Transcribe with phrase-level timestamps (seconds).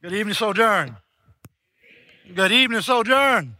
[0.00, 0.96] Good evening, Sojourn.
[2.32, 3.56] Good evening, Sojourn.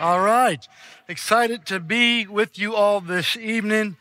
[0.00, 0.66] All right.
[1.06, 3.96] Excited to be with you all this evening.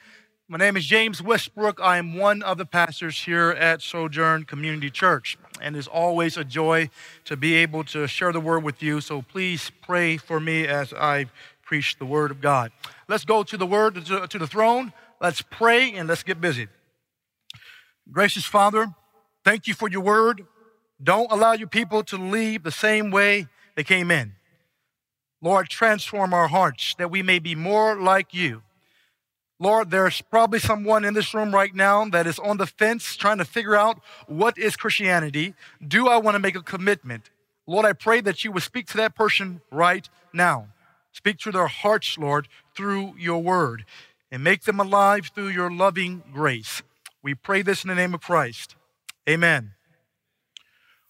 [0.48, 1.80] My name is James Westbrook.
[1.80, 5.38] I am one of the pastors here at Sojourn Community Church.
[5.62, 6.90] And it's always a joy
[7.26, 9.00] to be able to share the word with you.
[9.00, 11.28] So please pray for me as I
[11.62, 12.72] preach the word of God.
[13.08, 14.92] Let's go to the word, to, the throne.
[15.22, 16.68] Let's pray and let's get busy.
[18.12, 18.88] Gracious Father,
[19.46, 20.48] thank you for your word.
[21.04, 24.34] Don't allow your people to leave the same way they came in.
[25.42, 28.62] Lord, transform our hearts that we may be more like you.
[29.60, 33.38] Lord, there's probably someone in this room right now that is on the fence trying
[33.38, 35.54] to figure out what is Christianity.
[35.86, 37.30] Do I want to make a commitment?
[37.68, 40.68] Lord, I pray that you would speak to that person right now.
[41.12, 43.86] Speak to their hearts, Lord, through your word
[44.32, 46.82] and make them alive through your loving grace.
[47.22, 48.76] We pray this in the name of Christ.
[49.30, 49.74] Amen.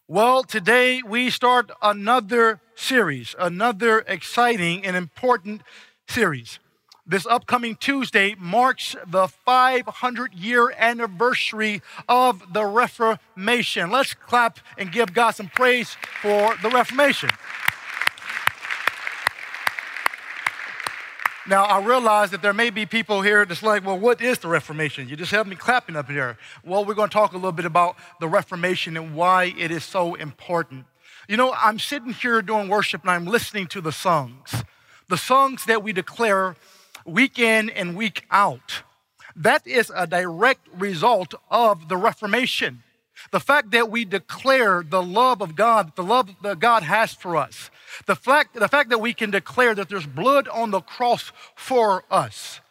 [0.09, 5.61] Well, today we start another series, another exciting and important
[6.09, 6.59] series.
[7.07, 13.91] This upcoming Tuesday marks the 500 year anniversary of the Reformation.
[13.91, 17.29] Let's clap and give God some praise for the Reformation.
[21.45, 24.47] Now, I realize that there may be people here that's like, well, what is the
[24.47, 25.09] Reformation?
[25.09, 26.37] You just have me clapping up here.
[26.63, 29.83] Well, we're going to talk a little bit about the Reformation and why it is
[29.83, 30.85] so important.
[31.27, 34.63] You know, I'm sitting here doing worship and I'm listening to the songs,
[35.09, 36.55] the songs that we declare
[37.05, 38.83] week in and week out.
[39.35, 42.82] That is a direct result of the Reformation.
[43.31, 47.35] The fact that we declare the love of God, the love that God has for
[47.35, 47.69] us,
[48.05, 52.03] the fact, the fact that we can declare that there's blood on the cross for
[52.11, 52.61] us.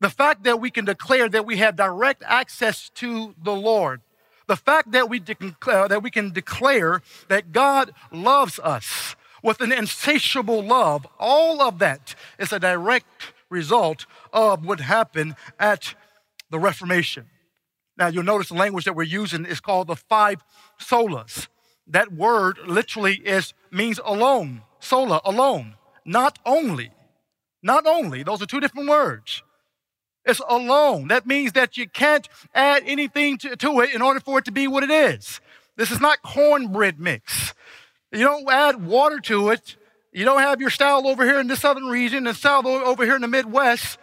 [0.00, 4.00] The fact that we can declare that we have direct access to the Lord.
[4.46, 5.22] The fact that we,
[5.66, 11.78] uh, that we can declare that God loves us with an insatiable love, all of
[11.80, 15.94] that is a direct result of what happened at
[16.50, 17.26] the Reformation.
[17.98, 20.44] Now, you'll notice the language that we're using is called the five
[20.80, 21.48] solas.
[21.86, 26.92] That word literally is means alone, sola, alone, not only.
[27.60, 28.22] Not only.
[28.22, 29.42] Those are two different words.
[30.24, 31.08] It's alone.
[31.08, 34.52] That means that you can't add anything to, to it in order for it to
[34.52, 35.40] be what it is.
[35.76, 37.54] This is not cornbread mix.
[38.12, 39.76] You don't add water to it.
[40.12, 43.16] You don't have your style over here in the southern region and style over here
[43.16, 43.98] in the Midwest.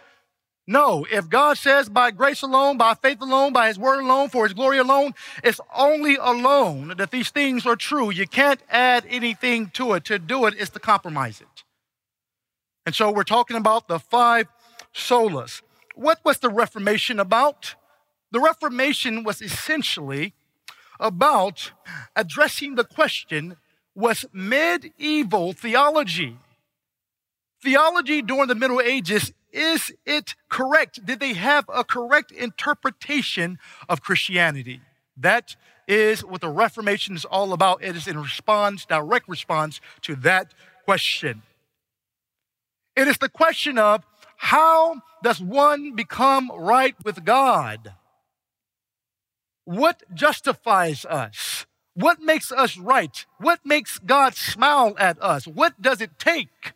[0.66, 4.44] No, if God says by grace alone, by faith alone, by his word alone, for
[4.44, 8.10] his glory alone, it's only alone that these things are true.
[8.10, 10.04] You can't add anything to it.
[10.06, 11.62] To do it is to compromise it.
[12.84, 14.48] And so we're talking about the five
[14.92, 15.62] solas.
[15.94, 17.76] What was the Reformation about?
[18.32, 20.34] The Reformation was essentially
[20.98, 21.70] about
[22.16, 23.56] addressing the question
[23.94, 26.38] was medieval theology
[27.62, 31.04] theology during the Middle Ages is it correct?
[31.04, 33.58] Did they have a correct interpretation
[33.88, 34.80] of Christianity?
[35.16, 35.56] That
[35.88, 37.82] is what the Reformation is all about.
[37.82, 40.52] It is in response, direct response to that
[40.84, 41.42] question.
[42.96, 44.04] It is the question of
[44.36, 47.94] how does one become right with God?
[49.64, 51.66] What justifies us?
[51.94, 53.24] What makes us right?
[53.38, 55.46] What makes God smile at us?
[55.46, 56.72] What does it take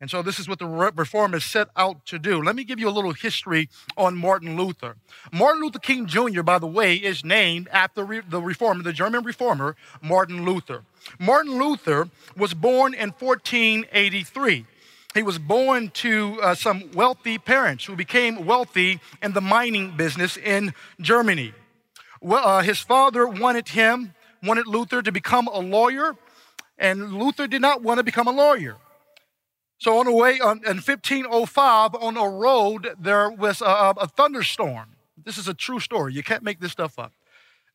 [0.00, 2.42] and so this is what the reformers set out to do.
[2.42, 4.96] Let me give you a little history on Martin Luther.
[5.32, 9.74] Martin Luther King Jr., by the way, is named after the reformer, the German reformer,
[10.02, 10.82] Martin Luther.
[11.18, 14.66] Martin Luther was born in 1483.
[15.14, 20.36] He was born to uh, some wealthy parents who became wealthy in the mining business
[20.36, 21.54] in Germany.
[22.20, 26.16] Well, uh, his father wanted him, wanted Luther to become a lawyer,
[26.78, 28.76] and Luther did not want to become a lawyer.
[29.78, 34.96] So on the way on, in 1505 on a road, there was a, a, thunderstorm.
[35.22, 36.14] This is a true story.
[36.14, 37.12] You can't make this stuff up.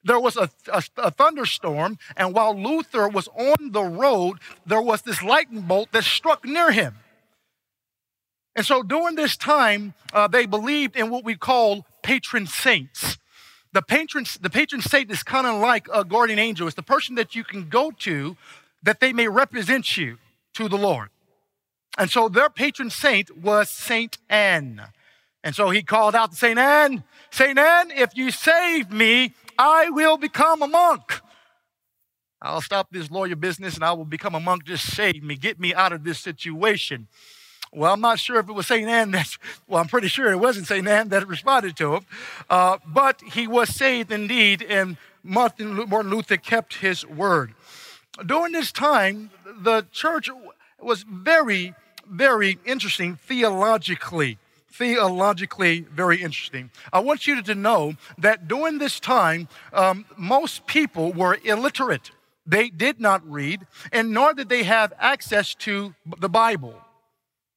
[0.03, 5.03] There was a, a, a thunderstorm, and while Luther was on the road, there was
[5.03, 6.95] this lightning bolt that struck near him.
[8.55, 13.19] And so during this time, uh, they believed in what we call patron saints.
[13.73, 16.67] The patron, the patron saint is kind of like a guardian angel.
[16.67, 18.35] It's the person that you can go to
[18.83, 20.17] that they may represent you
[20.55, 21.09] to the Lord.
[21.97, 24.81] And so their patron saint was Saint Anne.
[25.43, 29.89] And so he called out to Saint Anne, Saint Anne, if you save me, I
[29.89, 31.21] will become a monk.
[32.41, 34.65] I'll stop this lawyer business and I will become a monk.
[34.65, 37.07] Just save me, get me out of this situation.
[37.73, 38.87] Well, I'm not sure if it was St.
[38.87, 40.85] Anne that, well, I'm pretty sure it wasn't St.
[40.85, 42.05] Anne that responded to him.
[42.49, 47.53] Uh, but he was saved indeed, and Martin Luther kept his word.
[48.25, 50.29] During this time, the church
[50.81, 51.73] was very,
[52.11, 54.37] very interesting theologically.
[54.71, 56.71] Theologically, very interesting.
[56.93, 62.11] I want you to know that during this time, um, most people were illiterate.
[62.45, 66.75] They did not read, and nor did they have access to the Bible.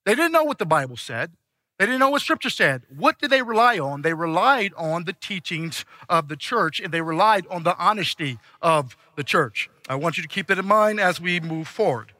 [0.04, 1.30] They didn't know what the Bible said.
[1.78, 2.82] They didn't know what Scripture said.
[2.88, 4.02] What did they rely on?
[4.02, 8.96] They relied on the teachings of the church and they relied on the honesty of
[9.16, 9.68] the church.
[9.88, 12.13] I want you to keep that in mind as we move forward.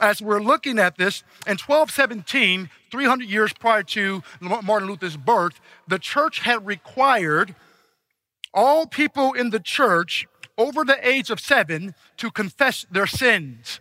[0.00, 5.98] As we're looking at this, in 1217, 300 years prior to Martin Luther's birth, the
[5.98, 7.54] church had required
[8.52, 10.26] all people in the church
[10.58, 13.80] over the age of seven to confess their sins,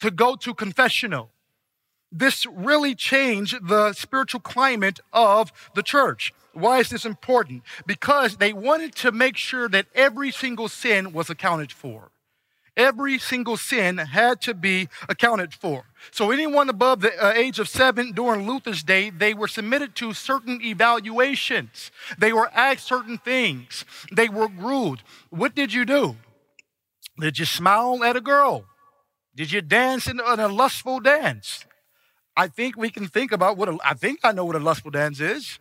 [0.00, 1.30] to go to confessional
[2.12, 6.34] this really changed the spiritual climate of the church.
[6.52, 7.62] Why is this important?
[7.86, 12.10] Because they wanted to make sure that every single sin was accounted for.
[12.76, 15.84] Every single sin had to be accounted for.
[16.10, 20.14] So, anyone above the uh, age of seven during Luther's day, they were submitted to
[20.14, 21.90] certain evaluations.
[22.16, 23.84] They were asked certain things.
[24.10, 25.02] They were groomed.
[25.28, 26.16] What did you do?
[27.20, 28.64] Did you smile at a girl?
[29.34, 31.66] Did you dance in a lustful dance?
[32.36, 34.90] I think we can think about what a, I think I know what a lustful
[34.90, 35.58] dance is.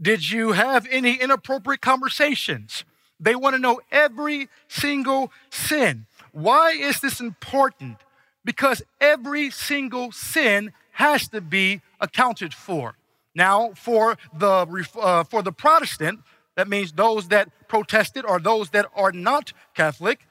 [0.00, 2.84] Did you have any inappropriate conversations?
[3.18, 6.06] They want to know every single sin.
[6.36, 7.98] Why is this important?
[8.44, 12.96] Because every single sin has to be accounted for.
[13.34, 14.66] Now, for the
[14.98, 16.20] uh, for the Protestant,
[16.56, 20.26] that means those that protested or those that are not Catholic,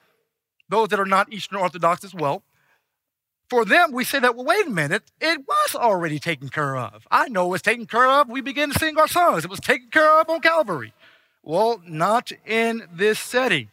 [0.70, 2.44] those that are not Eastern Orthodox as well
[3.50, 7.08] for them, we say that, well, wait a minute, it was already taken care of.
[7.12, 8.30] I know it was taken care of.
[8.30, 9.44] We begin to sing our songs.
[9.44, 10.94] It was taken care of on Calvary.
[11.44, 13.70] Well, not in this setting.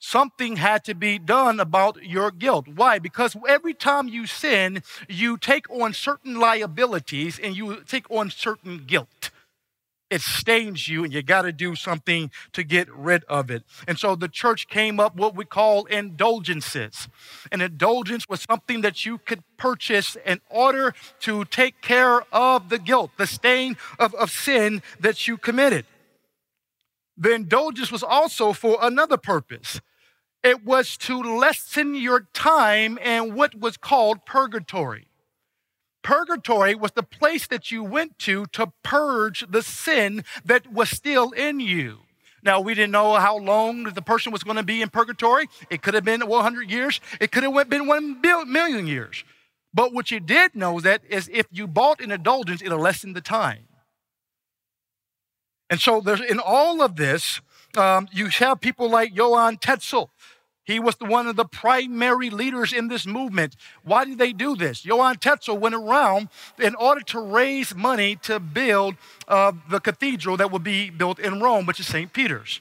[0.00, 2.66] Something had to be done about your guilt.
[2.66, 2.98] Why?
[2.98, 8.84] Because every time you sin, you take on certain liabilities and you take on certain
[8.86, 9.30] guilt
[10.10, 13.62] it stains you and you got to do something to get rid of it.
[13.86, 17.08] And so the church came up what we call indulgences.
[17.52, 22.78] An indulgence was something that you could purchase in order to take care of the
[22.78, 25.86] guilt, the stain of, of sin that you committed.
[27.16, 29.80] The indulgence was also for another purpose.
[30.42, 35.08] It was to lessen your time in what was called purgatory.
[36.02, 41.30] Purgatory was the place that you went to to purge the sin that was still
[41.32, 42.00] in you.
[42.42, 45.48] Now, we didn't know how long the person was going to be in purgatory.
[45.68, 47.00] It could have been 100 years.
[47.20, 49.24] It could have been 1 million years.
[49.74, 53.20] But what you did know that is if you bought an indulgence, it'll lessen the
[53.20, 53.68] time.
[55.68, 57.40] And so there's in all of this,
[57.76, 60.10] um, you have people like Johann Tetzel,
[60.64, 63.56] he was the, one of the primary leaders in this movement.
[63.82, 64.84] Why did they do this?
[64.84, 66.28] Johann Tetzel went around
[66.58, 68.96] in order to raise money to build
[69.26, 72.12] uh, the cathedral that would be built in Rome, which is St.
[72.12, 72.60] Peter's.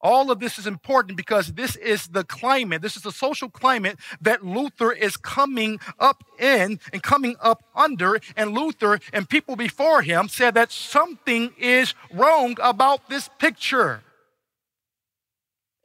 [0.00, 3.98] All of this is important because this is the climate, this is the social climate
[4.20, 8.18] that Luther is coming up in and coming up under.
[8.36, 14.02] And Luther and people before him said that something is wrong about this picture.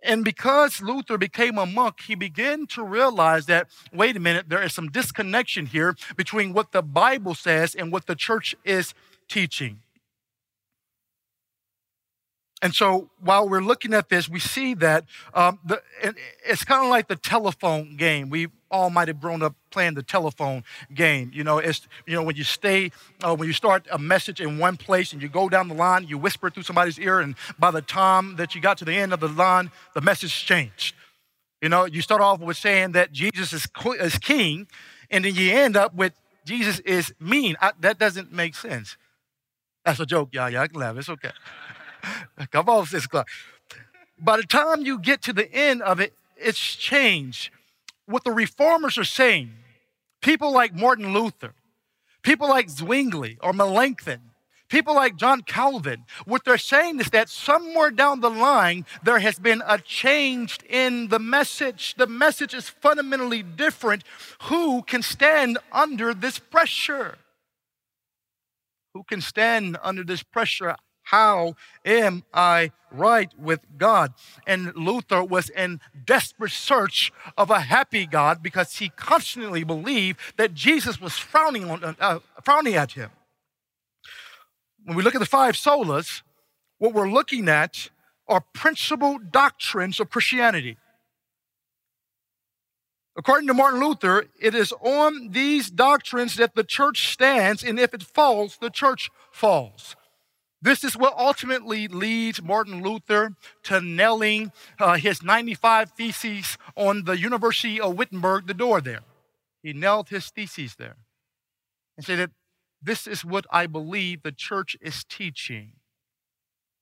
[0.04, 4.62] And because Luther became a monk, he began to realize that, wait a minute, there
[4.62, 8.94] is some disconnection here between what the Bible says and what the church is
[9.28, 9.80] teaching.
[12.62, 15.82] And so while we're looking at this, we see that um, the,
[16.46, 18.30] it's kind of like the telephone game.
[18.30, 21.32] We all might have grown up playing the telephone game.
[21.34, 22.92] You know, it's you know when you stay,
[23.24, 26.08] uh, when you start a message in one place and you go down the line,
[26.08, 29.14] you whisper through somebody's ear, and by the time that you got to the end
[29.14, 30.96] of the line, the message changed.
[31.62, 33.68] You know, you start off with saying that Jesus is,
[34.00, 34.68] is king,
[35.10, 36.14] and then you end up with
[36.46, 37.56] Jesus is mean.
[37.62, 38.96] I, that doesn't make sense.
[39.84, 40.50] That's a joke, y'all.
[40.50, 40.98] Y'all can laugh.
[40.98, 41.32] It's okay.
[42.52, 43.28] Come on, Clark.
[44.20, 47.52] By the time you get to the end of it, it's changed.
[48.08, 49.52] What the reformers are saying,
[50.22, 51.54] people like Martin Luther,
[52.24, 54.22] people like Zwingli or Melanchthon,
[54.70, 59.40] people like John Calvin, what they're saying is that somewhere down the line, there has
[59.40, 61.96] been a change in the message.
[61.96, 64.04] The message is fundamentally different.
[64.44, 67.18] Who can stand under this pressure?
[68.94, 70.76] Who can stand under this pressure?
[71.12, 74.14] How am I right with God?
[74.46, 80.54] And Luther was in desperate search of a happy God because he constantly believed that
[80.54, 83.12] Jesus was frowning, on, uh, frowning at him.
[84.84, 86.24] When we look at the five solas,
[86.78, 87.90] what we're looking at
[88.28, 90.78] are principal doctrines of Christianity.
[93.18, 97.94] According to Martin Luther, it is on these doctrines that the church stands, and if
[97.94, 99.96] it falls, the church falls.
[100.62, 107.18] This is what ultimately leads Martin Luther to nailing uh, his 95 theses on the
[107.18, 109.02] University of Wittenberg, the door there.
[109.62, 110.96] He nailed his theses there
[111.96, 112.32] and said that
[112.82, 115.74] this is what I believe the church is teaching.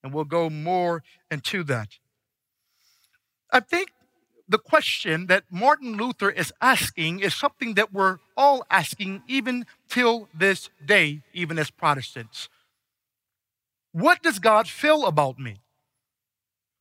[0.03, 1.89] And we'll go more into that.
[3.51, 3.89] I think
[4.47, 10.29] the question that Martin Luther is asking is something that we're all asking even till
[10.33, 12.49] this day, even as Protestants.
[13.95, 15.61] What does God feel about me?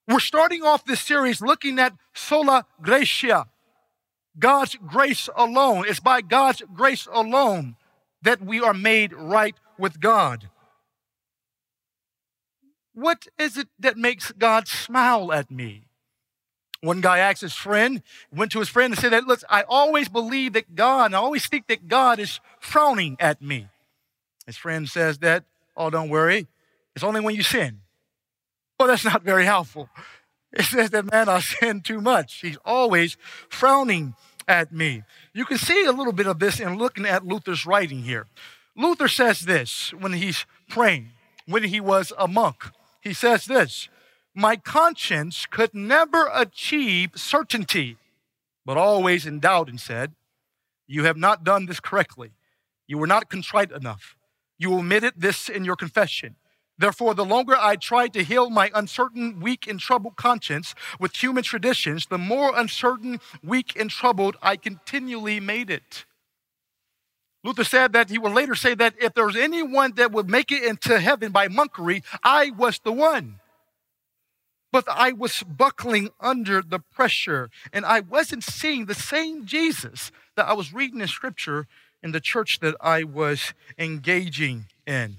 [0.08, 3.46] We're starting off this series looking at sola gratia,
[4.36, 5.84] God's grace alone.
[5.86, 7.76] It's by God's grace alone
[8.22, 10.50] that we are made right with God.
[12.94, 15.84] What is it that makes God smile at me?
[16.80, 18.02] One guy asked his friend,
[18.32, 21.46] went to his friend and said that, look, I always believe that God, I always
[21.46, 23.68] think that God is frowning at me.
[24.46, 25.44] His friend says that,
[25.76, 26.48] oh, don't worry.
[26.94, 27.80] It's only when you sin.
[28.78, 29.88] Well, that's not very helpful.
[30.52, 32.40] It says that, man, I sin too much.
[32.40, 33.16] He's always
[33.48, 34.14] frowning
[34.46, 35.02] at me.
[35.32, 38.26] You can see a little bit of this in looking at Luther's writing here.
[38.76, 41.10] Luther says this when he's praying,
[41.46, 42.70] when he was a monk.
[43.00, 43.88] He says this
[44.34, 47.96] My conscience could never achieve certainty,
[48.64, 50.12] but always in doubt, and said,
[50.86, 52.32] You have not done this correctly.
[52.86, 54.16] You were not contrite enough.
[54.58, 56.36] You omitted this in your confession.
[56.76, 61.44] Therefore, the longer I tried to heal my uncertain, weak, and troubled conscience with human
[61.44, 66.04] traditions, the more uncertain, weak, and troubled I continually made it.
[67.44, 70.50] Luther said that he would later say that if there was anyone that would make
[70.50, 73.38] it into heaven by monkery, I was the one.
[74.72, 80.48] But I was buckling under the pressure, and I wasn't seeing the same Jesus that
[80.48, 81.68] I was reading in scripture
[82.02, 85.18] in the church that I was engaging in.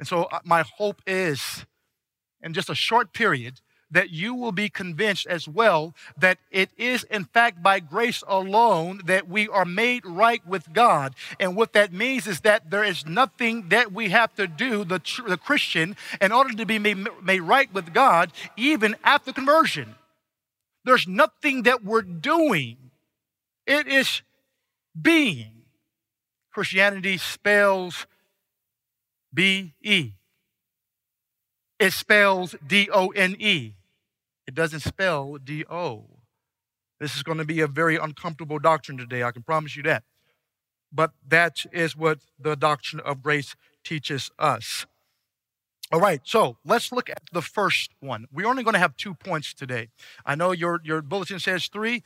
[0.00, 1.66] And so, uh, my hope is
[2.42, 7.04] in just a short period that you will be convinced as well that it is,
[7.04, 11.14] in fact, by grace alone that we are made right with God.
[11.38, 15.02] And what that means is that there is nothing that we have to do, the,
[15.28, 19.96] the Christian, in order to be made, made right with God, even after conversion.
[20.84, 22.78] There's nothing that we're doing,
[23.66, 24.22] it is
[25.00, 25.50] being.
[26.52, 28.06] Christianity spells
[29.32, 30.12] B E.
[31.78, 33.74] It spells D O N E.
[34.46, 36.04] It doesn't spell D O.
[36.98, 40.04] This is going to be a very uncomfortable doctrine today, I can promise you that.
[40.92, 44.86] But that is what the doctrine of grace teaches us.
[45.92, 48.26] All right, so let's look at the first one.
[48.32, 49.88] We're only going to have two points today.
[50.24, 52.02] I know your, your bulletin says three.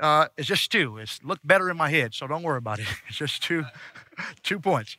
[0.00, 0.96] Uh, it's just two.
[0.98, 2.86] It's looked better in my head, so don't worry about it.
[3.08, 3.64] It's just two,
[4.42, 4.96] two points.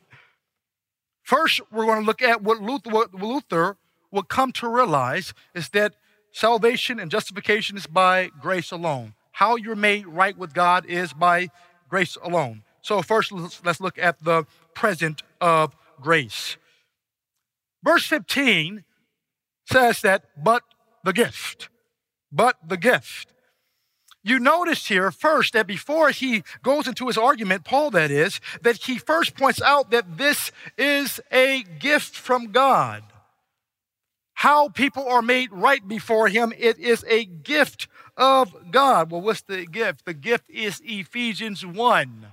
[1.30, 3.78] First, we're going to look at what Luther, what Luther
[4.10, 5.94] will come to realize is that
[6.32, 9.14] salvation and justification is by grace alone.
[9.34, 11.50] How you're made right with God is by
[11.88, 12.64] grace alone.
[12.82, 16.58] So, first, let's look at the present of grace.
[17.84, 18.84] Verse 15
[19.66, 20.64] says that, but
[21.04, 21.70] the gift,
[22.32, 23.34] but the gift.
[24.24, 28.78] You notice here first that before he goes into his argument, Paul that is, that
[28.84, 33.04] he first points out that this is a gift from God.
[34.34, 39.12] How people are made right before him, it is a gift of God.
[39.12, 40.06] Well, what's the gift?
[40.06, 42.28] The gift is Ephesians 1.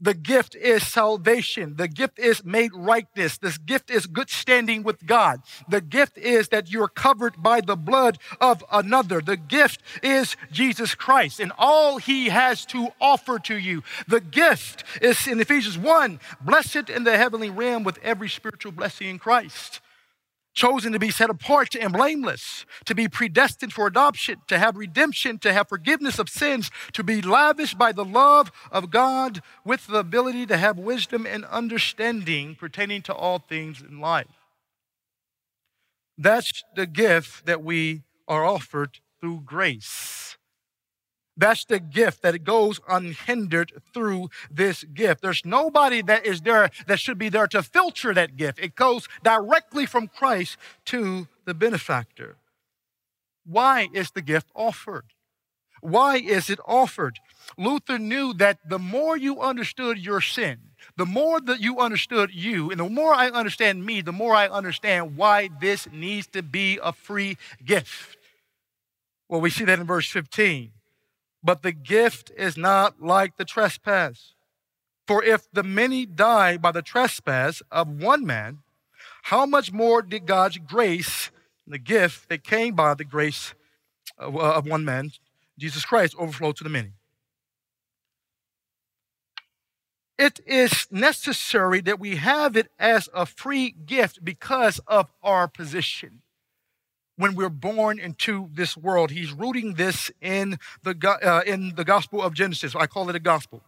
[0.00, 1.76] The gift is salvation.
[1.76, 3.38] The gift is made rightness.
[3.38, 5.42] This gift is good standing with God.
[5.68, 9.20] The gift is that you're covered by the blood of another.
[9.20, 13.82] The gift is Jesus Christ and all he has to offer to you.
[14.06, 19.08] The gift is in Ephesians 1 blessed in the heavenly realm with every spiritual blessing
[19.08, 19.80] in Christ
[20.58, 25.38] chosen to be set apart and blameless, to be predestined for adoption, to have redemption,
[25.38, 30.00] to have forgiveness of sins, to be lavished by the love of God with the
[30.00, 34.26] ability to have wisdom and understanding pertaining to all things in life.
[36.18, 40.37] That's the gift that we are offered through grace.
[41.38, 45.22] That's the gift that it goes unhindered through this gift.
[45.22, 48.58] There's nobody that is there that should be there to filter that gift.
[48.58, 52.36] It goes directly from Christ to the benefactor.
[53.46, 55.04] Why is the gift offered?
[55.80, 57.20] Why is it offered?
[57.56, 60.58] Luther knew that the more you understood your sin,
[60.96, 64.48] the more that you understood you, and the more I understand me, the more I
[64.48, 68.16] understand why this needs to be a free gift.
[69.28, 70.72] Well, we see that in verse 15.
[71.42, 74.34] But the gift is not like the trespass.
[75.06, 78.58] For if the many die by the trespass of one man,
[79.24, 81.30] how much more did God's grace,
[81.66, 83.54] the gift that came by the grace
[84.16, 85.12] of, uh, of one man,
[85.58, 86.92] Jesus Christ, overflow to the many?
[90.18, 96.22] It is necessary that we have it as a free gift because of our position.
[97.18, 102.22] When we're born into this world, he's rooting this in the, uh, in the Gospel
[102.22, 102.76] of Genesis.
[102.76, 103.60] I call it a gospel.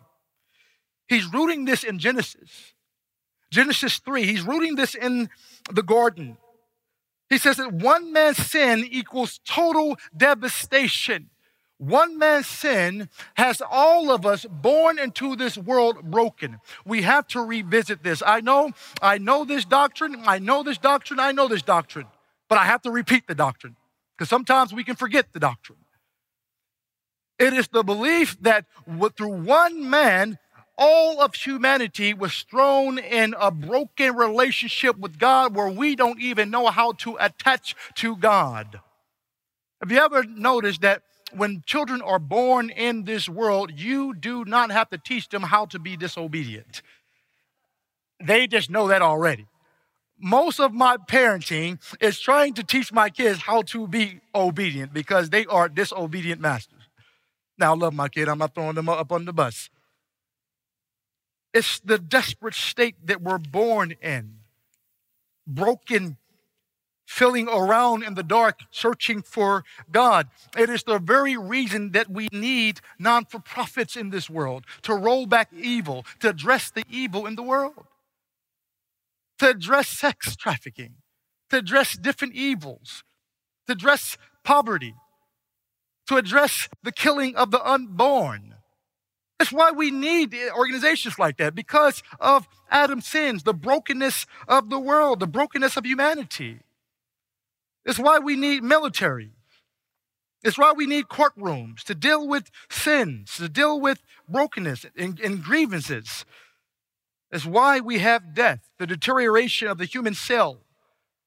[1.08, 2.74] He's rooting this in Genesis.
[3.50, 5.28] Genesis 3, he's rooting this in
[5.68, 6.36] the garden.
[7.28, 11.30] He says that one man's sin equals total devastation.
[11.78, 16.58] One man's sin has all of us born into this world broken.
[16.84, 18.22] We have to revisit this.
[18.24, 18.70] I know,
[19.02, 22.06] I know this doctrine, I know this doctrine, I know this doctrine,
[22.50, 23.76] but I have to repeat the doctrine
[24.18, 25.78] because sometimes we can forget the doctrine.
[27.38, 28.66] It is the belief that
[29.16, 30.38] through one man,
[30.76, 36.50] all of humanity was thrown in a broken relationship with God where we don't even
[36.50, 38.80] know how to attach to God.
[39.80, 41.02] Have you ever noticed that
[41.32, 45.66] when children are born in this world, you do not have to teach them how
[45.66, 46.82] to be disobedient.
[48.22, 49.46] They just know that already.
[50.20, 55.30] Most of my parenting is trying to teach my kids how to be obedient because
[55.30, 56.82] they are disobedient masters.
[57.58, 58.28] Now, I love my kid.
[58.28, 59.70] I'm not throwing them up on the bus.
[61.52, 64.36] It's the desperate state that we're born in.
[65.46, 66.16] Broken
[67.10, 70.28] filling around in the dark searching for God.
[70.56, 74.94] It is the very reason that we need non for profits in this world to
[74.94, 77.84] roll back evil, to address the evil in the world,
[79.40, 80.96] to address sex trafficking,
[81.48, 83.02] to address different evils,
[83.66, 84.94] to address poverty,
[86.06, 88.56] to address the killing of the unborn.
[89.38, 94.78] That's why we need organizations like that because of Adam's sins, the brokenness of the
[94.78, 96.60] world, the brokenness of humanity.
[97.86, 99.30] It's why we need military.
[100.44, 105.42] It's why we need courtrooms to deal with sins, to deal with brokenness and, and
[105.42, 106.26] grievances.
[107.32, 110.58] It's why we have death, the deterioration of the human cell.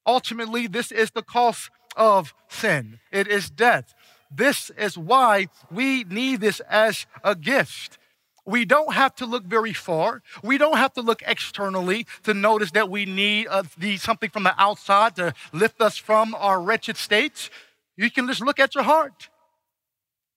[0.05, 2.99] Ultimately, this is the cost of sin.
[3.11, 3.93] It is death.
[4.29, 7.97] This is why we need this as a gift.
[8.45, 10.21] We don't have to look very far.
[10.43, 14.43] We don't have to look externally to notice that we need uh, the, something from
[14.43, 17.49] the outside to lift us from our wretched states.
[17.95, 19.29] You can just look at your heart.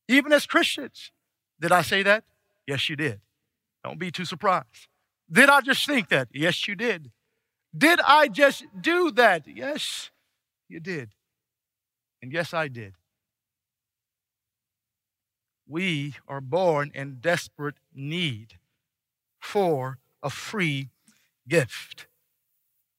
[0.08, 1.10] Even as Christians.
[1.60, 2.22] Did I say that?
[2.66, 3.20] Yes, you did.
[3.82, 4.88] Don't be too surprised.
[5.30, 6.28] Did I just think that?
[6.32, 7.10] Yes, you did.
[7.76, 9.46] Did I just do that?
[9.46, 10.10] Yes,
[10.68, 11.10] you did.
[12.22, 12.94] And yes, I did
[15.66, 18.58] we are born in desperate need
[19.40, 20.90] for a free
[21.48, 22.06] gift.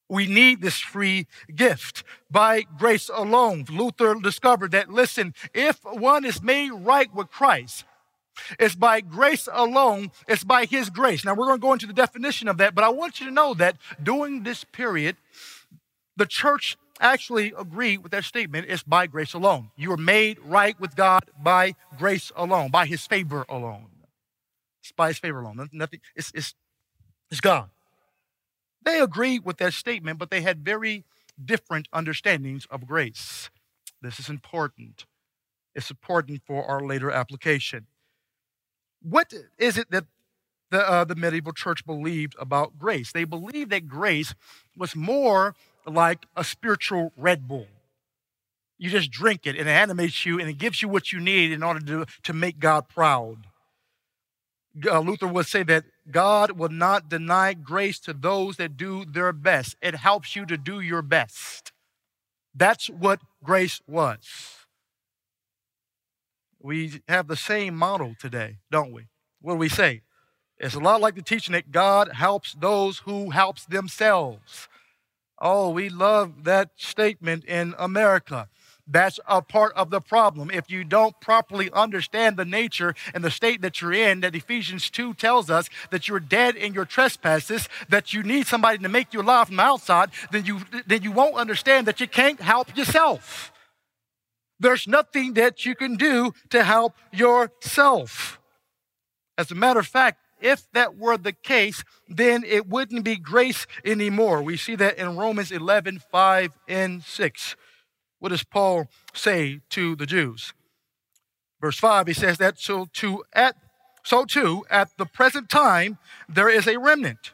[0.10, 3.66] We need this free gift by grace alone.
[3.70, 7.84] Luther discovered that, listen, if one is made right with Christ,
[8.60, 11.26] it's by grace alone, it's by his grace.
[11.26, 13.32] Now, we're going to go into the definition of that, but I want you to
[13.32, 15.18] know that during this period,
[16.16, 18.66] the church actually agreed with that statement.
[18.70, 19.72] It's by grace alone.
[19.76, 23.88] You are made right with God by grace alone, by his favor alone.
[24.82, 25.70] It's by his favor alone.
[25.72, 26.56] Nothing, it's, it's,
[27.30, 27.70] it's God.
[28.84, 31.04] They agreed with that statement, but they had very
[31.44, 33.50] different understandings of grace.
[34.02, 35.06] This is important.
[35.76, 37.88] It's important for our later application.
[39.02, 40.06] What is it that
[40.72, 43.12] the, uh, the medieval church believed about grace?
[43.12, 44.34] They believed that grace
[44.76, 45.56] was more
[45.86, 47.68] like a spiritual Red Bull.
[48.78, 51.52] You just drink it and it animates you and it gives you what you need
[51.52, 53.48] in order to, to make God proud.
[54.86, 59.34] Uh, Luther would say that God will not deny grace to those that do their
[59.34, 59.76] best.
[59.82, 61.72] It helps you to do your best.
[62.54, 64.57] That's what grace was.
[66.68, 69.04] We have the same model today, don't we?
[69.40, 70.02] What do we say?
[70.58, 74.68] It's a lot like the teaching that God helps those who helps themselves.
[75.40, 78.50] Oh, we love that statement in America.
[78.86, 80.52] That's a part of the problem.
[80.52, 84.90] If you don't properly understand the nature and the state that you're in, that Ephesians
[84.90, 89.14] 2 tells us that you're dead in your trespasses, that you need somebody to make
[89.14, 93.54] you alive from outside, then you, then you won't understand that you can't help yourself.
[94.60, 98.40] There's nothing that you can do to help yourself.
[99.38, 103.66] As a matter of fact, if that were the case, then it wouldn't be grace
[103.84, 104.42] anymore.
[104.42, 107.56] We see that in Romans 11, 5 and 6.
[108.20, 110.54] What does Paul say to the Jews?
[111.60, 113.56] Verse 5, he says that so to at
[114.04, 115.98] so too at the present time
[116.30, 117.34] there is a remnant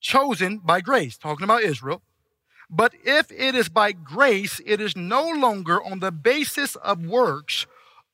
[0.00, 2.02] chosen by grace, talking about Israel.
[2.74, 7.66] But if it is by grace, it is no longer on the basis of works.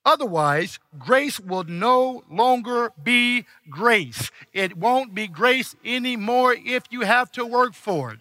[0.05, 4.33] Otherwise, grace will no longer be grace.
[4.53, 8.19] It won't be grace anymore if you have to work for it.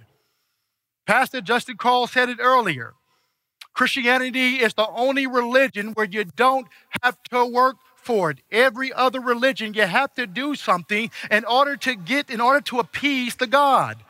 [1.08, 2.94] Pastor Justin Call said it earlier.
[3.74, 6.68] Christianity is the only religion where you don't
[7.02, 8.40] have to work for it.
[8.52, 12.80] Every other religion, you have to do something in order to get, in order to
[12.80, 14.04] appease the God.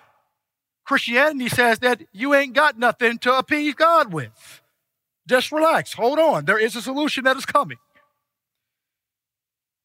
[0.87, 4.61] Christianity says that you ain't got nothing to appease God with.
[5.27, 6.45] Just relax, hold on.
[6.45, 7.77] There is a solution that is coming.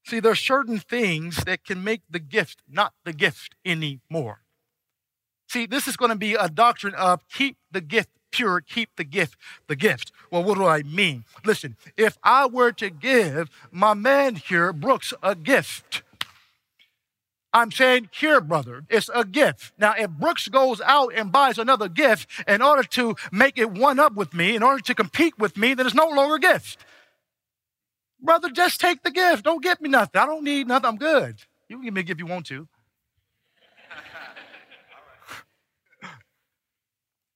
[0.07, 4.43] See, there are certain things that can make the gift not the gift anymore.
[5.49, 9.05] See, this is going to be a doctrine of keep the gift pure, keep the
[9.05, 9.37] gift
[9.67, 10.13] the gift.
[10.31, 11.25] Well, what do I mean?
[11.45, 16.02] Listen, if I were to give my man here, Brooks, a gift,
[17.55, 19.73] I'm saying, here, brother, it's a gift.
[19.79, 23.99] Now, if Brooks goes out and buys another gift in order to make it one
[23.99, 26.79] up with me, in order to compete with me, then it's no longer a gift.
[28.21, 29.45] Brother, just take the gift.
[29.45, 30.19] Don't get me nothing.
[30.21, 30.89] I don't need nothing.
[30.89, 31.41] I'm good.
[31.69, 32.67] You can give me a gift if you want to.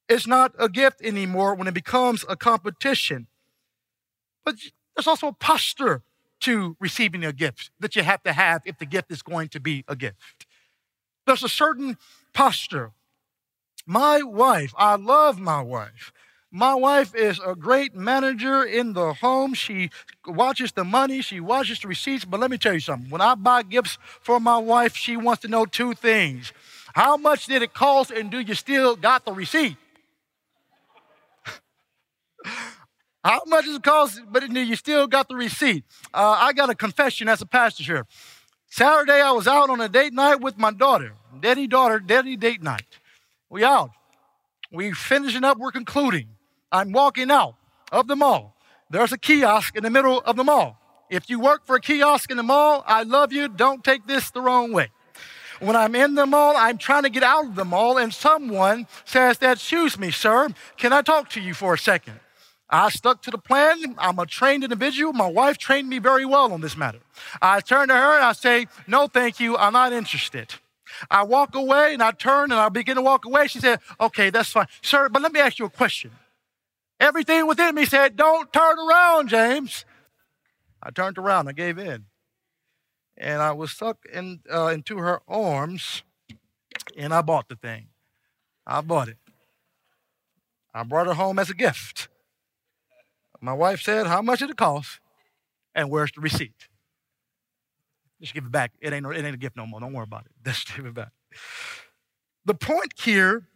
[0.08, 3.26] it's not a gift anymore when it becomes a competition.
[4.44, 4.54] But
[4.94, 6.02] there's also a posture
[6.40, 9.60] to receiving a gift that you have to have if the gift is going to
[9.60, 10.46] be a gift.
[11.26, 11.96] There's a certain
[12.34, 12.92] posture.
[13.86, 16.12] My wife, I love my wife.
[16.50, 19.54] My wife is a great manager in the home.
[19.54, 19.90] She
[20.26, 22.24] watches the money, she watches the receipts.
[22.24, 23.10] But let me tell you something.
[23.10, 26.52] When I buy gifts for my wife, she wants to know two things
[26.94, 29.76] How much did it cost, and do you still got the receipt?
[33.26, 34.20] How much does it cost?
[34.30, 35.82] But you still got the receipt.
[36.14, 38.06] Uh, I got a confession as a pastor here.
[38.70, 41.12] Saturday, I was out on a date night with my daughter.
[41.40, 42.86] Daddy, daughter, daddy date night.
[43.50, 43.90] We out.
[44.70, 46.28] We finishing up, we're concluding.
[46.70, 47.56] I'm walking out
[47.90, 48.54] of the mall.
[48.90, 50.78] There's a kiosk in the middle of the mall.
[51.10, 53.48] If you work for a kiosk in the mall, I love you.
[53.48, 54.92] Don't take this the wrong way.
[55.58, 58.86] When I'm in the mall, I'm trying to get out of the mall, and someone
[59.04, 62.20] says that, excuse me, sir, can I talk to you for a second?
[62.68, 63.94] I stuck to the plan.
[63.98, 65.12] I'm a trained individual.
[65.12, 66.98] My wife trained me very well on this matter.
[67.40, 69.56] I turn to her and I say, No, thank you.
[69.56, 70.54] I'm not interested.
[71.10, 73.46] I walk away and I turn and I begin to walk away.
[73.46, 74.66] She said, Okay, that's fine.
[74.82, 76.10] Sir, but let me ask you a question.
[76.98, 79.84] Everything within me said, Don't turn around, James.
[80.82, 81.48] I turned around.
[81.48, 82.06] I gave in.
[83.16, 86.02] And I was stuck in, uh, into her arms
[86.96, 87.86] and I bought the thing.
[88.66, 89.18] I bought it.
[90.74, 92.08] I brought it home as a gift.
[93.40, 95.00] My wife said, How much did it cost?
[95.74, 96.68] And where's the receipt?
[98.20, 98.72] Just give it back.
[98.80, 99.80] It ain't, it ain't a gift no more.
[99.80, 100.32] Don't worry about it.
[100.44, 101.12] Just give it back.
[102.44, 103.48] The point here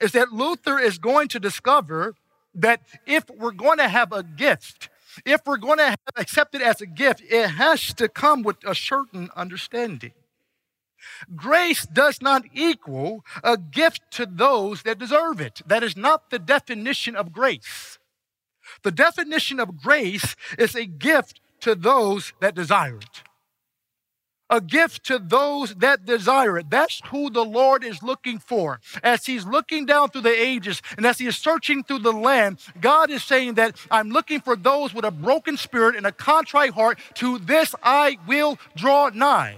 [0.00, 2.14] is that Luther is going to discover
[2.54, 4.88] that if we're going to have a gift,
[5.24, 8.74] if we're going to accept it as a gift, it has to come with a
[8.74, 10.12] certain understanding.
[11.34, 15.60] Grace does not equal a gift to those that deserve it.
[15.66, 17.98] That is not the definition of grace.
[18.86, 23.22] The definition of grace is a gift to those that desire it.
[24.48, 26.70] A gift to those that desire it.
[26.70, 28.78] That's who the Lord is looking for.
[29.02, 32.60] As He's looking down through the ages and as He is searching through the land,
[32.80, 36.74] God is saying that I'm looking for those with a broken spirit and a contrite
[36.74, 37.00] heart.
[37.14, 39.56] To this I will draw nigh.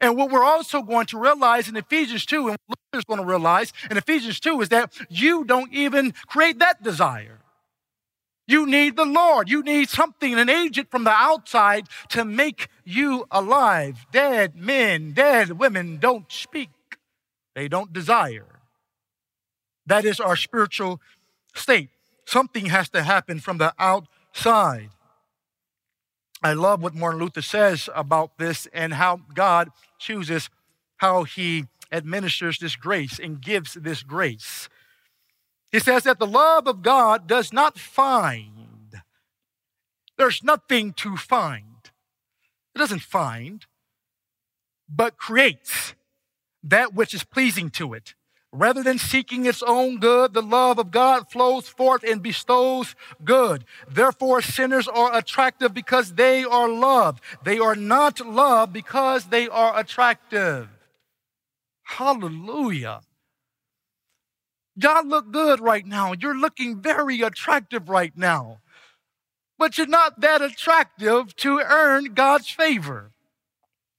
[0.00, 3.74] And what we're also going to realize in Ephesians 2, and Luther's going to realize
[3.90, 7.39] in Ephesians 2, is that you don't even create that desire.
[8.50, 9.48] You need the Lord.
[9.48, 14.06] You need something, an agent from the outside to make you alive.
[14.10, 16.70] Dead men, dead women don't speak,
[17.54, 18.60] they don't desire.
[19.86, 21.00] That is our spiritual
[21.54, 21.90] state.
[22.24, 24.90] Something has to happen from the outside.
[26.42, 30.50] I love what Martin Luther says about this and how God chooses
[30.96, 34.68] how he administers this grace and gives this grace.
[35.72, 39.02] He says that the love of God does not find.
[40.16, 41.64] There's nothing to find.
[42.74, 43.64] It doesn't find,
[44.88, 45.94] but creates
[46.62, 48.14] that which is pleasing to it.
[48.52, 53.64] Rather than seeking its own good, the love of God flows forth and bestows good.
[53.88, 57.22] Therefore, sinners are attractive because they are loved.
[57.44, 60.68] They are not loved because they are attractive.
[61.84, 63.02] Hallelujah.
[64.76, 66.12] Y'all look good right now.
[66.12, 68.58] You're looking very attractive right now.
[69.58, 73.12] But you're not that attractive to earn God's favor.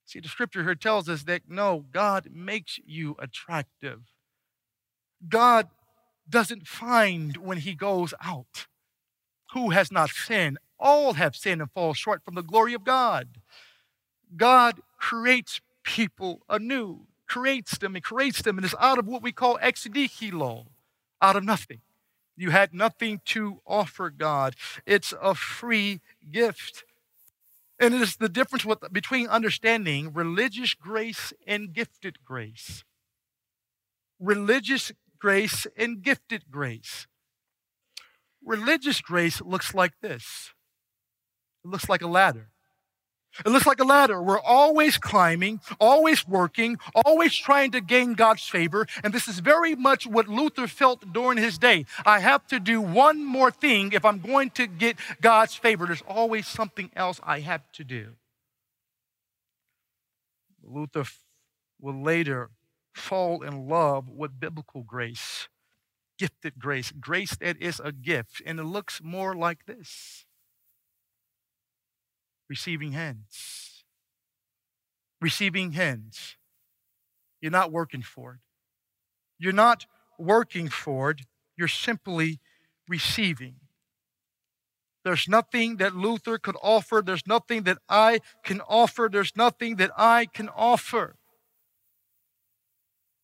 [0.06, 4.02] See, the scripture here tells us that no, God makes you attractive.
[5.30, 5.70] God
[6.30, 8.68] doesn't find when he goes out.
[9.54, 10.58] Who has not sinned?
[10.80, 13.28] All have sinned and fall short from the glory of God.
[14.36, 19.32] God creates people anew, creates them and creates them, and it's out of what we
[19.32, 20.66] call ex nihilo,
[21.22, 21.80] out of nothing.
[22.36, 24.56] You had nothing to offer God.
[24.86, 26.84] It's a free gift.
[27.80, 32.84] And it is the difference with, between understanding religious grace and gifted grace.
[34.20, 37.08] Religious grace and gifted grace.
[38.44, 40.52] Religious grace looks like this
[41.64, 42.50] it looks like a ladder.
[43.46, 44.22] It looks like a ladder.
[44.22, 48.88] We're always climbing, always working, always trying to gain God's favor.
[49.04, 51.86] And this is very much what Luther felt during his day.
[52.06, 55.86] I have to do one more thing if I'm going to get God's favor.
[55.86, 58.16] There's always something else I have to do.
[60.64, 61.06] Luther
[61.80, 62.52] will later
[62.94, 65.48] fall in love with biblical grace,
[66.20, 68.42] gifted grace, grace that is a gift.
[68.46, 70.26] And it looks more like this
[72.52, 73.86] receiving hands.
[75.22, 76.36] Receiving hands.
[77.40, 78.40] You're not working for it.
[79.40, 79.86] You're not
[80.20, 81.22] working for it,
[81.58, 82.42] you're simply
[82.90, 83.56] receiving.
[85.06, 87.02] There's nothing that Luther could offer.
[87.04, 89.10] There's nothing that I can offer.
[89.12, 91.16] There's nothing that I can offer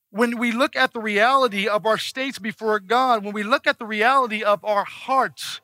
[0.10, 3.78] when we look at the reality of our states before God, when we look at
[3.78, 5.62] the reality of our hearts,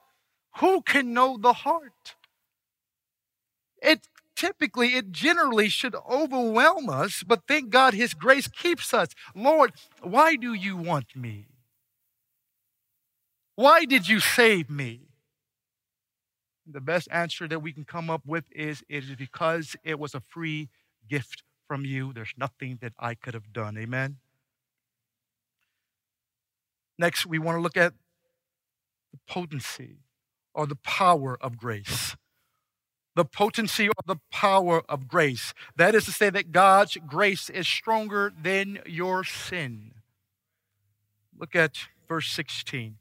[0.58, 2.16] who can know the heart?
[3.84, 9.10] It typically, it generally should overwhelm us, but thank God His grace keeps us.
[9.36, 11.48] Lord, why do you want me?
[13.56, 15.02] Why did you save me?
[16.66, 20.16] The best answer that we can come up with is it is because it was
[20.16, 20.70] a free
[21.10, 22.14] gift from you.
[22.14, 23.78] There's nothing that I could have done.
[23.78, 24.18] Amen.
[26.98, 27.94] Next, we want to look at
[29.12, 29.98] the potency
[30.54, 32.16] or the power of grace.
[33.16, 35.54] The potency or the power of grace.
[35.76, 39.94] That is to say, that God's grace is stronger than your sin.
[41.38, 42.98] Look at verse 16.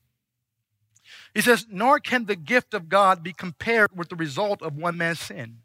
[1.34, 4.96] He says, Nor can the gift of God be compared with the result of one
[4.96, 5.58] man's sin.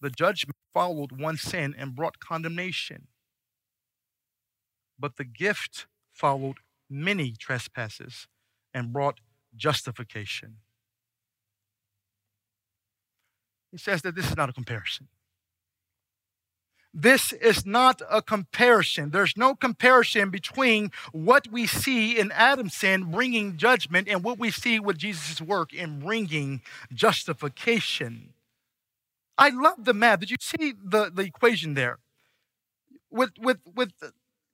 [0.00, 3.06] The judgment followed one sin and brought condemnation.
[4.98, 6.58] But the gift followed
[6.90, 8.26] many trespasses
[8.74, 9.20] and brought
[9.56, 10.56] justification.
[13.72, 15.08] He says that this is not a comparison.
[16.94, 19.10] This is not a comparison.
[19.10, 24.50] There's no comparison between what we see in Adam's sin bringing judgment and what we
[24.50, 26.60] see with Jesus' work in bringing
[26.92, 28.34] justification.
[29.38, 30.20] I love the math.
[30.20, 31.98] Did you see the, the equation there?
[33.10, 33.92] With, with, with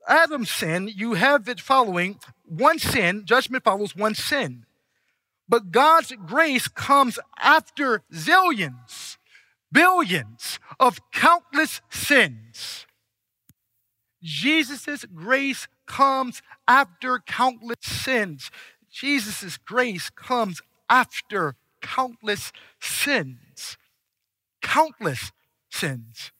[0.07, 4.65] Adam's sin, you have it following one sin, judgment follows one sin.
[5.49, 9.17] But God's grace comes after zillions,
[9.73, 12.87] billions of countless sins.
[14.23, 18.51] Jesus' grace comes after countless sins.
[18.91, 23.79] Jesus' grace comes after countless sins.
[24.61, 25.33] Countless
[25.71, 26.33] sins.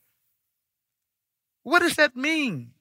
[1.63, 2.73] What does that mean?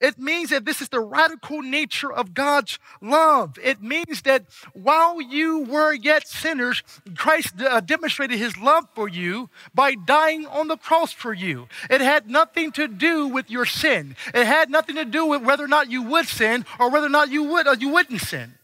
[0.00, 3.58] It means that this is the radical nature of God's love.
[3.62, 6.84] It means that while you were yet sinners,
[7.16, 11.66] Christ uh, demonstrated his love for you by dying on the cross for you.
[11.90, 14.14] It had nothing to do with your sin.
[14.32, 17.10] It had nothing to do with whether or not you would sin or whether or
[17.10, 18.54] not you would or you wouldn't sin.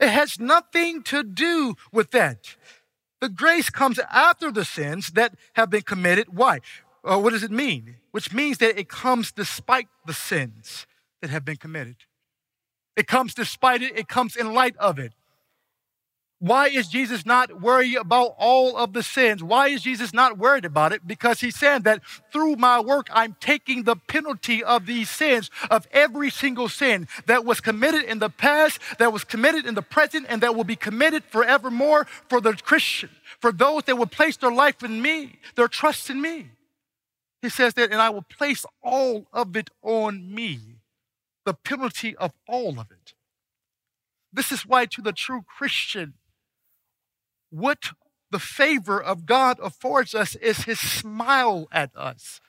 [0.00, 2.56] It has nothing to do with that.
[3.20, 6.26] The grace comes after the sins that have been committed.
[6.30, 6.58] Why?
[7.04, 7.98] Uh, what does it mean?
[8.12, 10.86] Which means that it comes despite the sins
[11.20, 11.96] that have been committed.
[12.96, 15.12] It comes despite it, it comes in light of it.
[16.42, 19.44] Why is Jesus not worried about all of the sins?
[19.44, 21.06] Why is Jesus not worried about it?
[21.06, 25.86] Because he's saying that through my work, I'm taking the penalty of these sins, of
[25.92, 30.26] every single sin that was committed in the past, that was committed in the present,
[30.28, 34.50] and that will be committed forevermore for the Christian, for those that will place their
[34.50, 36.50] life in me, their trust in me.
[37.42, 40.60] He says that, and I will place all of it on me,
[41.44, 43.14] the penalty of all of it.
[44.32, 46.14] This is why, to the true Christian,
[47.50, 47.90] what
[48.30, 52.40] the favor of God affords us is his smile at us.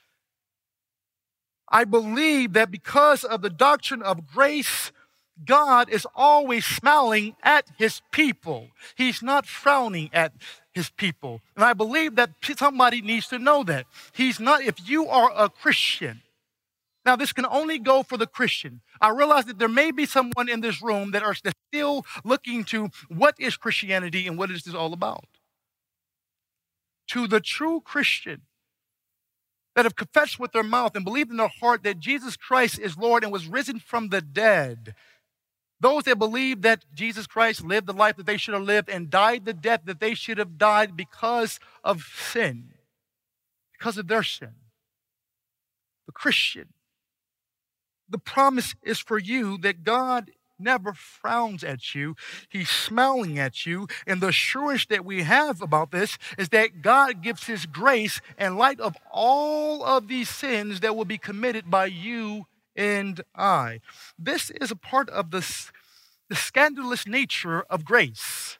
[1.68, 4.92] I believe that because of the doctrine of grace,
[5.44, 8.68] God is always smiling at his people.
[8.94, 10.32] He's not frowning at
[10.74, 11.40] his people.
[11.56, 13.86] And I believe that somebody needs to know that.
[14.12, 16.20] He's not, if you are a Christian,
[17.06, 18.80] now this can only go for the Christian.
[19.00, 22.90] I realize that there may be someone in this room that are still looking to
[23.08, 25.26] what is Christianity and what is this all about.
[27.08, 28.42] To the true Christian,
[29.74, 32.96] that have confessed with their mouth and believed in their heart that Jesus Christ is
[32.96, 34.94] Lord and was risen from the dead,
[35.80, 39.10] those that believe that Jesus Christ lived the life that they should have lived and
[39.10, 42.70] died the death that they should have died because of sin,
[43.72, 44.54] because of their sin.
[46.06, 46.68] The Christian.
[48.08, 52.14] The promise is for you that God never frowns at you.
[52.48, 53.88] He's smiling at you.
[54.06, 58.56] And the assurance that we have about this is that God gives His grace in
[58.56, 63.80] light of all of these sins that will be committed by you and I.
[64.18, 65.46] This is a part of the,
[66.28, 68.58] the scandalous nature of grace.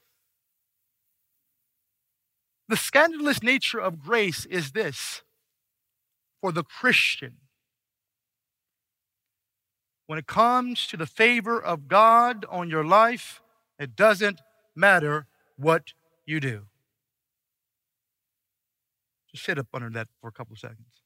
[2.68, 5.22] The scandalous nature of grace is this
[6.40, 7.37] for the Christian.
[10.07, 13.40] When it comes to the favor of God on your life,
[13.79, 14.40] it doesn't
[14.77, 15.92] matter what
[16.27, 16.66] you do.
[19.31, 21.04] Just sit up under that for a couple of seconds.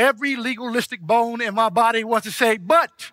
[0.00, 3.12] Every legalistic bone in my body wants to say, but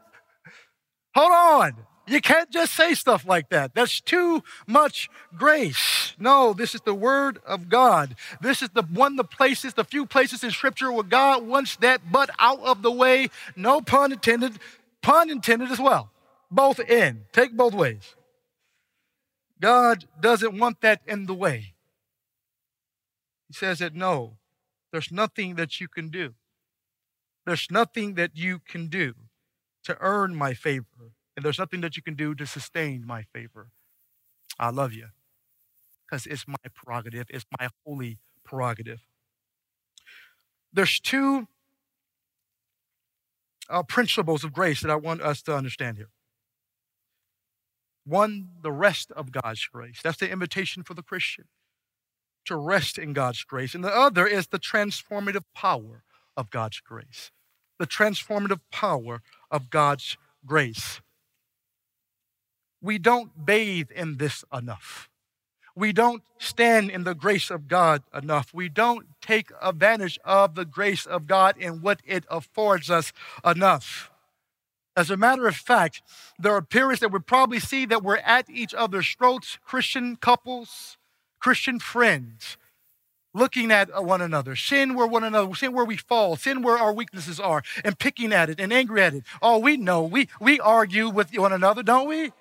[1.13, 1.73] hold on.
[2.07, 3.75] You can't just say stuff like that.
[3.75, 6.13] That's too much grace.
[6.17, 8.15] No, this is the word of God.
[8.39, 11.75] This is the one of the places, the few places in scripture where God wants
[11.77, 13.31] that but out of the way.
[13.57, 14.57] No pun intended,
[15.01, 16.09] pun intended as well.
[16.49, 17.25] Both in.
[17.33, 18.15] Take both ways.
[19.59, 21.73] God doesn't want that in the way.
[23.49, 24.37] He says that no,
[24.93, 26.33] there's nothing that you can do.
[27.47, 29.13] There's nothing that you can do
[29.85, 33.69] to earn my favor, and there's nothing that you can do to sustain my favor.
[34.59, 35.07] I love you
[36.05, 38.99] because it's my prerogative, it's my holy prerogative.
[40.73, 41.47] There's two
[43.69, 46.09] uh, principles of grace that I want us to understand here.
[48.03, 50.01] One, the rest of God's grace.
[50.03, 51.45] That's the invitation for the Christian
[52.43, 53.73] to rest in God's grace.
[53.73, 56.03] And the other is the transformative power
[56.35, 57.31] of God's grace
[57.79, 61.01] the transformative power of God's grace.
[62.81, 65.09] We don't bathe in this enough.
[65.75, 68.51] We don't stand in the grace of God enough.
[68.53, 73.13] We don't take advantage of the grace of God and what it affords us
[73.45, 74.09] enough.
[74.95, 76.01] As a matter of fact,
[76.39, 80.97] there are periods that we probably see that we're at each other's throats, Christian couples,
[81.39, 82.57] Christian friends,
[83.37, 86.77] looking at uh, one another, sin where one another, sin where we fall, sin where
[86.77, 89.23] our weaknesses are, and picking at it and angry at it.
[89.41, 90.03] Oh, we know.
[90.03, 92.31] We we argue with one another, don't we?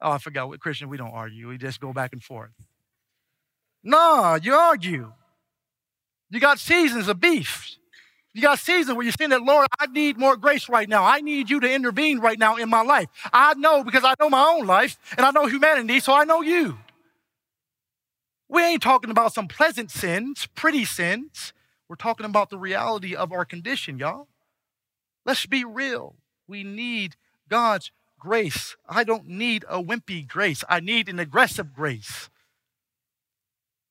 [0.00, 1.48] Oh, I forgot what Christian, we don't argue.
[1.48, 2.50] We just go back and forth.
[3.82, 5.12] No, you argue.
[6.30, 7.76] You got seasons of beef.
[8.32, 11.04] You got seasons where you're saying that, Lord, I need more grace right now.
[11.04, 13.06] I need you to intervene right now in my life.
[13.32, 16.42] I know because I know my own life and I know humanity, so I know
[16.42, 16.76] you.
[18.48, 21.52] We ain't talking about some pleasant sins, pretty sins.
[21.88, 24.28] We're talking about the reality of our condition, y'all.
[25.24, 26.16] Let's be real.
[26.46, 27.16] We need
[27.48, 28.76] God's grace.
[28.88, 32.30] I don't need a wimpy grace, I need an aggressive grace.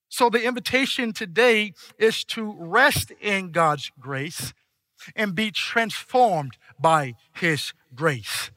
[0.09, 4.53] So, the invitation today is to rest in God's grace
[5.15, 8.51] and be transformed by His grace.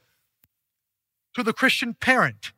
[1.35, 2.53] To the Christian parent,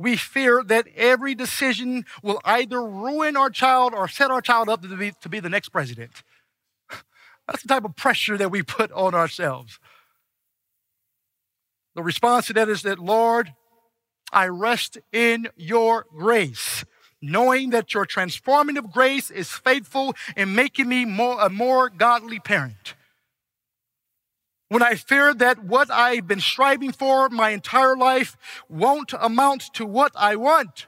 [0.00, 4.80] we fear that every decision will either ruin our child or set our child up
[4.80, 6.22] to be, to be the next president.
[7.46, 9.78] That's the type of pressure that we put on ourselves.
[11.94, 13.52] The response to that is that, Lord,
[14.32, 16.82] I rest in your grace,
[17.20, 22.94] knowing that your transformative grace is faithful in making me more, a more godly parent
[24.70, 28.36] when I fear that what I've been striving for my entire life
[28.68, 30.86] won't amount to what I want.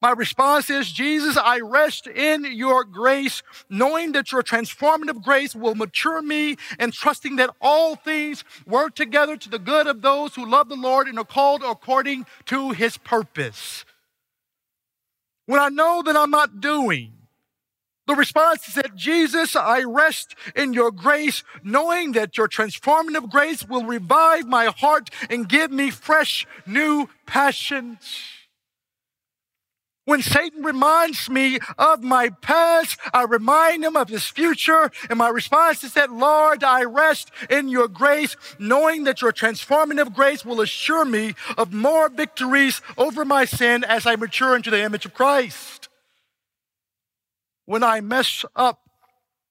[0.00, 5.74] My response is, Jesus, I rest in your grace, knowing that your transformative grace will
[5.74, 10.48] mature me and trusting that all things work together to the good of those who
[10.48, 13.84] love the Lord and are called according to his purpose.
[15.46, 17.12] When I know that I'm not doing
[18.06, 23.64] The response is that Jesus, I rest in your grace, knowing that your transformative grace
[23.64, 28.00] will revive my heart and give me fresh, new passions.
[30.04, 34.90] When Satan reminds me of my past, I remind him of his future.
[35.08, 40.12] And my response is that, Lord, I rest in your grace, knowing that your transformative
[40.12, 44.82] grace will assure me of more victories over my sin as I mature into the
[44.82, 45.81] image of Christ.
[47.64, 48.82] When I mess up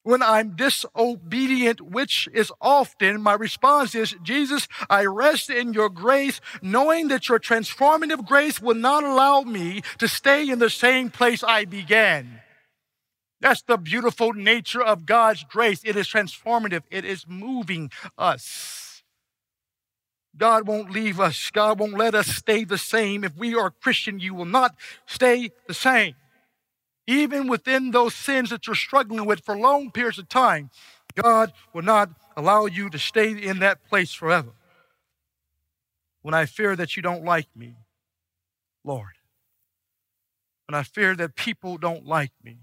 [0.04, 6.42] when I'm disobedient, which is often, my response is, Jesus, I rest in your grace,
[6.62, 11.44] knowing that your transformative grace will not allow me to stay in the same place
[11.44, 12.42] I began.
[13.42, 15.82] That's the beautiful nature of God's grace.
[15.84, 19.04] It is transformative, it is moving us.
[20.38, 21.52] God won't leave us.
[21.52, 23.26] God won't let us stay the same.
[23.26, 26.16] If we are Christian, you will not stay the same
[27.08, 30.70] even within those sins that you're struggling with for long periods of time,
[31.16, 34.52] God will not allow you to stay in that place forever.
[36.22, 37.76] When I fear that you don't like me,
[38.84, 39.18] Lord,
[40.68, 42.60] when I fear that people don't like me,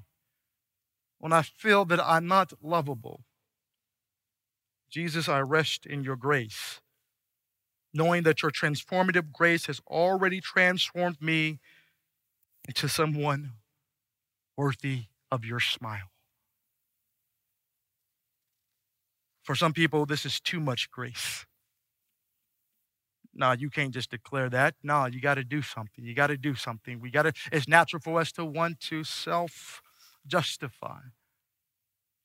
[1.18, 3.24] when I feel that I'm not lovable,
[4.88, 6.80] Jesus, I rest in your grace,
[7.92, 11.58] knowing that your transformative grace has already transformed me
[12.66, 13.52] into someone
[14.58, 16.10] worthy of your smile.
[19.44, 21.46] For some people, this is too much grace.
[23.32, 24.74] No, you can't just declare that.
[24.82, 26.04] No, you got to do something.
[26.04, 27.00] You got to do something.
[27.00, 29.80] We got to, it's natural for us to want to self
[30.26, 30.98] justify.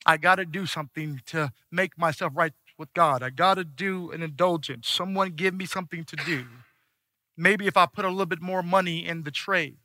[0.06, 3.22] I got to do something to make myself right with God.
[3.22, 4.90] I got to do an indulgence.
[4.90, 6.46] Someone give me something to do.
[7.38, 9.78] Maybe if I put a little bit more money in the trade.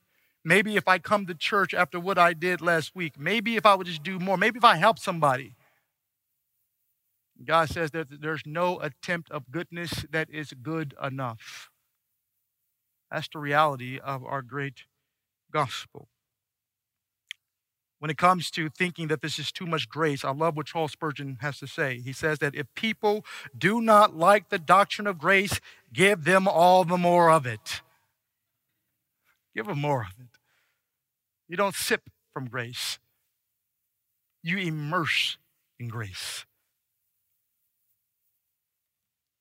[0.44, 3.74] Maybe if I come to church after what I did last week, maybe if I
[3.74, 5.54] would just do more, maybe if I help somebody.
[7.44, 11.70] God says that there's no attempt of goodness that is good enough.
[13.10, 14.84] That's the reality of our great
[15.52, 16.08] gospel.
[18.00, 20.92] When it comes to thinking that this is too much grace, I love what Charles
[20.92, 22.00] Spurgeon has to say.
[22.00, 23.24] He says that if people
[23.56, 25.60] do not like the doctrine of grace,
[25.92, 27.82] give them all the more of it.
[29.58, 30.38] Give them more of it.
[31.48, 32.02] You don't sip
[32.32, 33.00] from grace,
[34.40, 35.36] you immerse
[35.80, 36.46] in grace.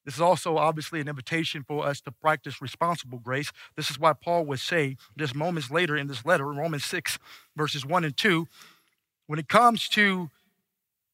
[0.05, 3.51] This is also obviously an invitation for us to practice responsible grace.
[3.75, 7.19] This is why Paul would say just moments later in this letter, in Romans 6,
[7.55, 8.47] verses 1 and 2,
[9.27, 10.31] when it comes to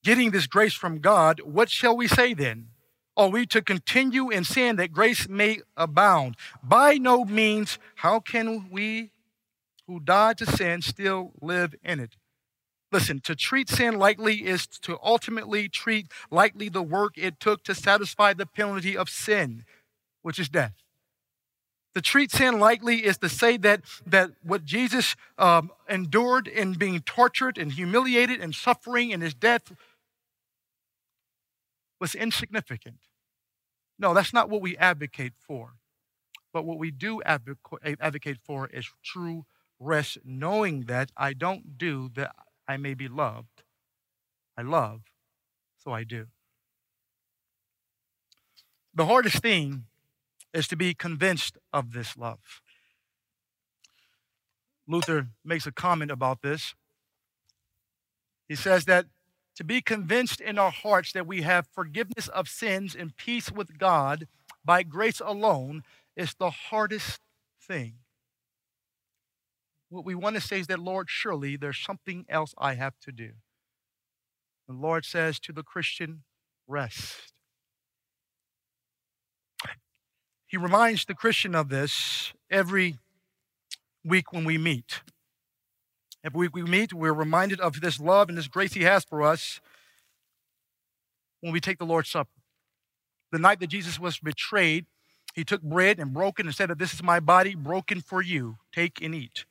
[0.02, 2.70] getting this grace from God, what shall we say then?
[3.16, 6.36] Are we to continue in sin that grace may abound?
[6.64, 7.78] By no means.
[7.96, 9.12] How can we
[9.88, 12.16] who died to sin still live in it.
[12.92, 17.74] Listen, to treat sin lightly is to ultimately treat lightly the work it took to
[17.74, 19.66] satisfy the penalty of sin,
[20.22, 20.74] which is death.
[21.96, 27.02] To treat sin lightly is to say that, that what Jesus um, endured in being
[27.02, 29.72] tortured and humiliated and suffering in his death
[32.04, 32.98] was insignificant.
[33.98, 35.76] No, that's not what we advocate for.
[36.52, 39.46] But what we do advocate for is true
[39.80, 42.36] rest knowing that I don't do that
[42.68, 43.64] I may be loved.
[44.58, 45.04] I love,
[45.82, 46.26] so I do.
[48.94, 49.86] The hardest thing
[50.54, 52.62] is to be convinced of this love.
[54.90, 56.76] Luther makes a comment about this.
[58.50, 59.06] He says that
[59.56, 63.78] to be convinced in our hearts that we have forgiveness of sins and peace with
[63.78, 64.28] God
[64.66, 65.84] by grace alone
[66.16, 67.20] is the hardest
[67.62, 67.96] thing
[69.94, 73.12] what we want to say is that, Lord, surely there's something else I have to
[73.12, 73.30] do.
[74.68, 76.24] The Lord says to the Christian,
[76.68, 77.32] rest.
[80.48, 82.98] He reminds the Christian of this every
[84.04, 85.02] week when we meet.
[86.24, 89.22] Every week we meet, we're reminded of this love and this grace He has for
[89.22, 89.60] us
[91.42, 92.30] when we take the Lord's Supper.
[93.32, 94.86] The night that Jesus was betrayed,
[95.34, 98.58] He took bread and broke it and said this is my body broken for you.
[98.74, 99.46] Take and eat.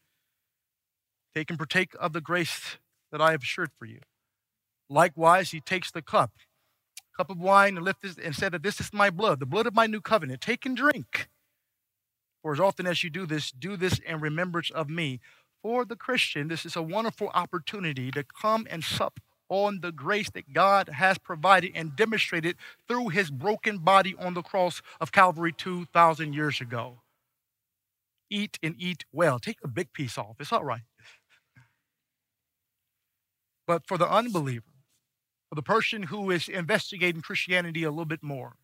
[1.35, 2.79] Take and partake of the grace
[3.11, 4.01] that I have assured for you.
[4.89, 6.33] Likewise, he takes the cup,
[7.17, 9.75] cup of wine, and lifted and said that this is my blood, the blood of
[9.75, 10.41] my new covenant.
[10.41, 11.29] Take and drink.
[12.43, 15.21] For as often as you do this, do this in remembrance of me.
[15.63, 20.31] For the Christian, this is a wonderful opportunity to come and sup on the grace
[20.31, 22.57] that God has provided and demonstrated
[22.89, 27.03] through his broken body on the cross of Calvary 2,000 years ago.
[28.31, 29.39] Eat and eat well.
[29.39, 30.37] Take a big piece off.
[30.41, 30.83] It's all right.
[33.67, 34.65] But for the unbeliever,
[35.49, 38.57] for the person who is investigating Christianity a little bit more,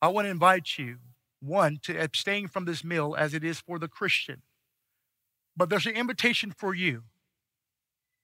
[0.00, 0.98] I want to invite you,
[1.40, 4.42] one, to abstain from this meal as it is for the Christian.
[5.58, 7.02] But there's an invitation for you.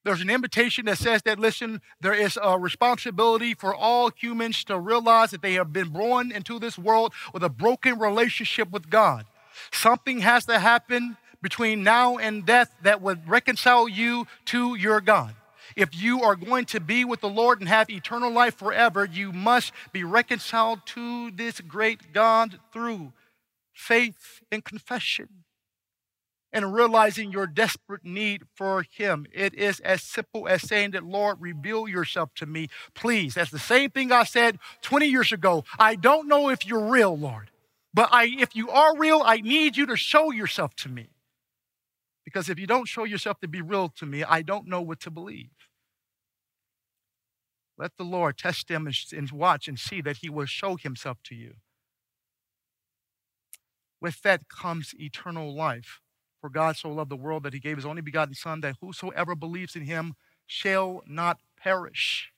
[0.04, 4.78] There's an invitation that says that, listen, there is a responsibility for all humans to
[4.78, 9.24] realize that they have been born into this world with a broken relationship with God.
[9.72, 15.34] Something has to happen between now and death that would reconcile you to your God.
[15.74, 19.32] If you are going to be with the Lord and have eternal life forever, you
[19.32, 23.12] must be reconciled to this great God through
[23.72, 25.43] faith and confession
[26.54, 29.26] and realizing your desperate need for Him.
[29.32, 33.34] It is as simple as saying that, Lord, reveal yourself to me, please.
[33.34, 35.64] That's the same thing I said 20 years ago.
[35.78, 37.50] I don't know if you're real, Lord,
[37.92, 41.08] but I, if you are real, I need you to show yourself to me.
[42.24, 45.00] Because if you don't show yourself to be real to me, I don't know what
[45.00, 45.50] to believe.
[47.76, 51.34] Let the Lord test him and watch and see that he will show himself to
[51.34, 51.54] you.
[54.00, 56.00] With that comes eternal life.
[56.44, 59.34] For God so loved the world that he gave his only begotten Son, that whosoever
[59.34, 60.12] believes in him
[60.46, 62.32] shall not perish,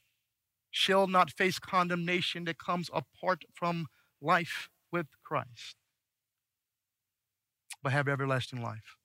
[0.71, 3.89] shall not face condemnation that comes apart from
[4.23, 5.75] life with Christ,
[7.83, 8.97] but have everlasting life.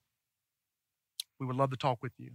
[1.39, 2.34] We would love to talk with you.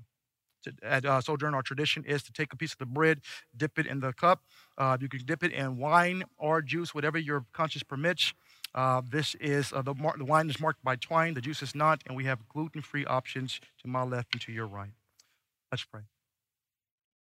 [0.83, 3.21] At uh, Sojourn, our tradition is to take a piece of the bread,
[3.57, 4.43] dip it in the cup.
[4.77, 8.35] Uh, you can dip it in wine or juice, whatever your conscience permits.
[8.77, 11.75] Uh, this is uh, the, mar- the wine is marked by twine, the juice is
[11.75, 14.93] not, and we have gluten free options to my left and to your right.
[15.73, 16.03] Let's pray.